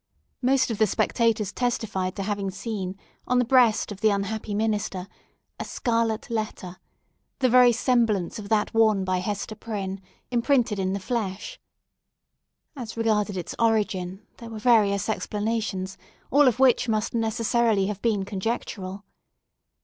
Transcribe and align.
Most 0.41 0.71
of 0.71 0.79
the 0.79 0.87
spectators 0.87 1.51
testified 1.53 2.15
to 2.15 2.23
having 2.23 2.49
seen, 2.49 2.97
on 3.27 3.37
the 3.37 3.45
breast 3.45 3.91
of 3.91 4.01
the 4.01 4.09
unhappy 4.09 4.55
minister, 4.55 5.07
a 5.59 5.63
SCARLET 5.63 6.27
LETTER—the 6.31 7.49
very 7.49 7.71
semblance 7.71 8.39
of 8.39 8.49
that 8.49 8.73
worn 8.73 9.03
by 9.05 9.19
Hester 9.19 9.53
Prynne—imprinted 9.53 10.79
in 10.79 10.93
the 10.93 10.99
flesh. 10.99 11.59
As 12.75 12.97
regarded 12.97 13.37
its 13.37 13.53
origin 13.59 14.25
there 14.37 14.49
were 14.49 14.57
various 14.57 15.07
explanations, 15.07 15.99
all 16.31 16.47
of 16.47 16.57
which 16.57 16.89
must 16.89 17.13
necessarily 17.13 17.85
have 17.85 18.01
been 18.01 18.25
conjectural. 18.25 19.05